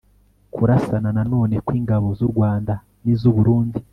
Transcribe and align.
kurasana 0.53 1.09
nanone 1.17 1.55
kw'ingabo 1.65 2.07
z'u 2.17 2.27
rwanda 2.33 2.73
n'iz'u 3.03 3.31
burundi 3.37 3.79